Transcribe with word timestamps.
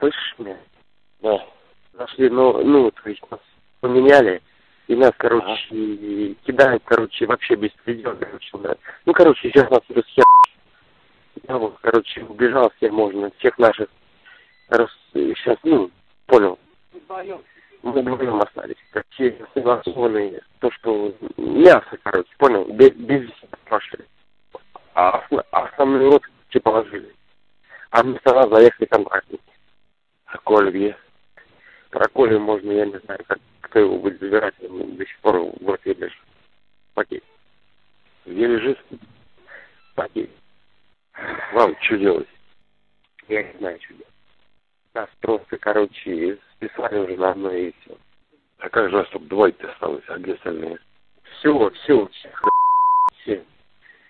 Слышишь 0.00 0.34
меня? 0.38 0.56
Да. 1.20 1.46
Зашли, 1.92 2.30
ну, 2.30 2.64
ну, 2.64 2.90
то 2.90 3.08
есть 3.08 3.22
нас 3.30 3.40
поменяли, 3.80 4.42
и 4.88 4.96
нас, 4.96 5.12
короче, 5.18 6.34
кидают, 6.44 6.82
короче, 6.86 7.26
вообще 7.26 7.54
без 7.54 7.70
предела, 7.84 8.14
короче, 8.14 8.50
да. 8.58 8.74
Ну, 9.04 9.12
короче, 9.12 9.50
сейчас 9.50 9.70
нас 9.70 9.80
уже 9.88 10.02
хер... 10.02 10.24
Я 11.46 11.58
вот, 11.58 11.76
короче, 11.82 12.24
убежал 12.24 12.72
всем 12.76 12.94
можно, 12.94 13.30
всех 13.38 13.58
наших 13.58 13.88
раз... 14.68 14.90
сейчас, 15.12 15.58
ну, 15.64 15.90
понял. 16.26 16.58
Мы 17.82 17.92
вдвоем 17.92 18.40
остались, 18.40 18.76
все 19.10 19.46
согласованные, 19.54 20.42
то, 20.60 20.70
что 20.70 21.14
мясо, 21.36 21.98
короче, 22.02 22.30
понял, 22.38 22.64
без, 22.72 22.90
без 22.92 23.30
прошли. 23.64 24.04
А, 24.94 25.22
а 25.52 25.64
основной 25.64 26.10
рот 26.10 26.22
типа 26.50 26.70
положили. 26.70 27.14
А 27.90 28.02
вместо 28.02 28.34
нас 28.34 28.48
заехали 28.50 28.86
контрактники. 28.86 29.42
А 30.30 30.38
Коля 30.38 30.70
где? 30.70 30.96
Про 31.90 32.08
Колю 32.08 32.38
можно, 32.38 32.70
я 32.70 32.86
не 32.86 32.98
знаю, 33.00 33.20
как, 33.26 33.38
кто 33.62 33.80
его 33.80 33.98
будет 33.98 34.20
забирать, 34.20 34.54
он 34.62 34.96
до 34.96 35.04
сих 35.04 35.18
пор 35.18 35.38
в 35.38 35.70
этой 35.70 35.94
лежит. 35.94 36.22
Пакет. 36.94 37.24
Где 38.26 38.46
лежит? 38.46 38.78
Пакет. 39.96 40.30
Вам 41.52 41.76
что 41.80 41.98
делать? 41.98 42.28
Я 43.28 43.42
не 43.42 43.58
знаю, 43.58 43.80
что 43.82 43.94
делать. 43.94 44.06
Нас 44.94 45.08
просто, 45.20 45.58
короче, 45.58 46.38
списали 46.54 46.98
уже 46.98 47.16
на 47.16 47.30
одно 47.30 47.52
и 47.52 47.72
все. 47.80 47.98
А 48.58 48.68
как 48.68 48.90
же 48.90 48.96
вас 48.96 49.08
только 49.08 49.26
двое-то 49.26 49.72
осталось, 49.72 50.04
а 50.08 50.18
где 50.18 50.34
остальные? 50.34 50.78
Все, 51.38 51.70
все, 51.70 52.06
всех, 52.06 52.44
все. 53.22 53.44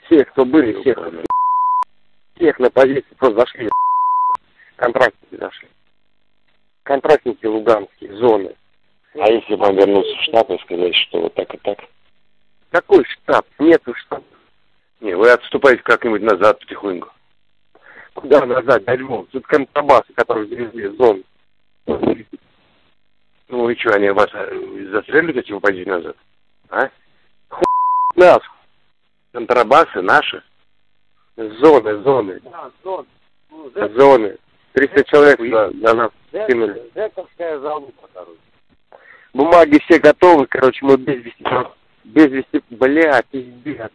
Все, 0.04 0.24
кто 0.26 0.44
были, 0.44 0.78
всех, 0.80 0.98
всех 2.36 2.58
на 2.58 2.70
позиции 2.70 3.14
просто 3.16 3.40
зашли. 3.40 3.70
Контрактники 4.76 5.36
зашли. 5.36 5.68
Контрактники 6.90 7.46
луганские, 7.46 8.16
зоны. 8.16 8.52
А 9.14 9.30
если 9.30 9.54
вам 9.54 9.76
вернуться 9.76 10.12
в 10.12 10.22
штаб 10.22 10.50
и 10.50 10.58
сказать, 10.58 10.96
что 10.96 11.20
вот 11.20 11.34
так 11.34 11.54
и 11.54 11.58
так? 11.58 11.78
Какой 12.72 13.04
штаб? 13.04 13.46
Нету 13.60 13.94
штаба. 13.94 14.24
Не, 14.98 15.14
вы 15.14 15.30
отступаете 15.30 15.84
как-нибудь 15.84 16.22
назад 16.22 16.58
потихоньку. 16.58 17.08
Куда 18.14 18.44
назад, 18.44 18.82
до 18.82 18.94
Львова? 18.96 19.24
Тут 19.30 19.46
контрабасы, 19.46 20.12
которые 20.14 20.48
завезли 20.48 20.88
в 20.88 20.96
зону. 20.96 21.22
Ну 21.86 23.70
и 23.70 23.76
что, 23.76 23.94
они 23.94 24.10
вас 24.10 24.28
э, 24.32 24.88
застрелят, 24.90 25.36
если 25.36 25.52
вы 25.52 25.60
пойдете 25.60 25.90
назад? 25.90 26.16
А? 26.70 26.90
Нас, 28.16 28.40
Контрабасы 29.30 30.02
наши? 30.02 30.42
зоны, 31.36 32.02
зоны, 32.02 32.40
Да, 32.42 32.72
зон. 32.82 33.06
Ну, 33.48 33.70
зоны. 33.96 34.36
300 34.72 35.04
человек 35.04 35.38
на, 35.38 35.70
на 35.70 35.94
нас 35.94 36.10
кинули. 36.30 36.90
Зековская 36.94 37.58
залупа, 37.58 38.08
короче. 38.12 38.40
Бумаги 39.32 39.78
все 39.84 39.98
готовы, 39.98 40.46
короче, 40.46 40.84
мы 40.84 40.96
без 40.96 41.22
вести. 41.24 41.44
Без 42.04 42.26
вести, 42.30 42.62
бля, 42.70 43.22
пиздец. 43.30 43.92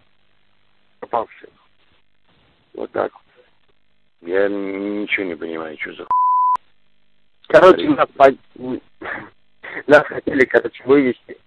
Попавшие. 0.99 1.49
Вот 2.73 2.91
так. 2.91 3.11
вот. 3.13 3.21
Я 4.29 4.47
ничего 4.47 5.25
не 5.25 5.35
понимаю, 5.35 5.77
что 5.79 5.93
за 5.93 6.07
Короче, 7.47 7.87
нас, 7.89 8.07
по- 8.15 8.31
нас 9.87 10.03
хотели, 10.07 10.45
короче, 10.45 10.83
вывести, 10.85 11.37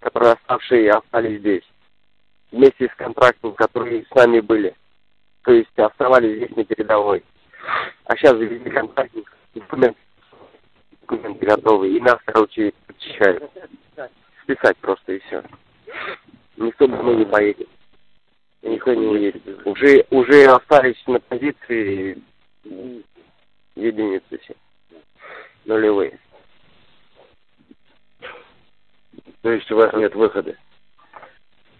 которые 0.00 0.32
оставшие 0.32 0.90
остались 0.90 1.40
здесь. 1.40 1.64
Вместе 2.50 2.88
с 2.88 2.94
контрактом, 2.96 3.54
которые 3.54 4.04
с 4.04 4.14
нами 4.14 4.40
были. 4.40 4.74
То 5.42 5.52
есть 5.52 5.76
оставались 5.78 6.36
здесь 6.36 6.56
на 6.56 6.64
передовой. 6.64 7.24
А 8.04 8.16
сейчас 8.16 8.36
завезли 8.36 8.70
контрактник, 8.70 9.32
документы, 9.54 9.98
документы 11.22 11.46
готовы. 11.46 11.96
И 11.96 12.00
нас, 12.00 12.18
короче, 12.24 12.72
подчищают. 12.86 13.50
Списать 14.42 14.76
просто 14.78 15.12
и 15.12 15.18
все. 15.20 15.42
Никто 16.56 16.86
домой 16.86 17.16
не 17.16 17.24
поедет. 17.24 17.68
Никто 18.62 18.94
не 18.94 19.06
уедет. 19.06 19.42
Уже, 19.66 20.04
уже 20.10 20.44
остались 20.46 21.02
на 21.06 21.20
позиции 21.20 22.20
единицы 23.74 24.38
все. 24.38 24.54
Нулевые. 25.64 26.18
То 29.42 29.50
есть 29.50 29.70
у 29.70 29.76
вас 29.76 29.92
нет 29.94 30.14
выхода? 30.14 30.56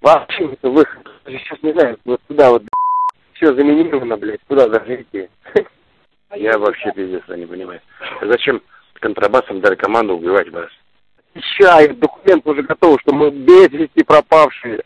Вообще 0.01 0.53
это 0.53 0.71
выход. 0.71 1.07
Я 1.27 1.39
сейчас 1.39 1.63
не 1.63 1.73
знаю, 1.73 1.99
вот 2.05 2.21
туда 2.27 2.51
вот 2.51 2.65
все 3.35 3.55
заминировано, 3.55 4.17
блядь, 4.17 4.41
куда 4.49 4.69
даже 4.69 5.03
идти. 5.03 5.29
Я 6.35 6.59
вообще 6.59 6.93
пиздец 6.93 7.23
не 7.29 7.47
понимаю. 7.47 7.81
Зачем 8.23 8.63
контрабасам 9.03 9.61
дали 9.61 9.75
команду 9.75 10.15
убивать 10.15 10.51
вас? 10.51 10.71
Сейчас 11.35 11.89
документ 11.97 12.47
уже 12.47 12.63
готов, 12.63 13.01
что 13.01 13.13
мы 13.13 13.31
без 13.31 13.71
вести 13.71 14.03
пропавшие. 14.05 14.83